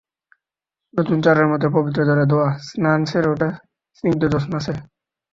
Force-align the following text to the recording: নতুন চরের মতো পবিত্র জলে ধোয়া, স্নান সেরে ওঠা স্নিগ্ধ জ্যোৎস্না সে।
নতুন 0.93 1.17
চরের 1.21 1.47
মতো 1.47 1.65
পবিত্র 1.75 1.99
জলে 2.09 2.25
ধোয়া, 2.31 2.49
স্নান 2.67 2.99
সেরে 3.05 3.27
ওঠা 3.29 3.49
স্নিগ্ধ 3.95 4.23
জ্যোৎস্না 4.23 4.59
সে। 4.65 4.73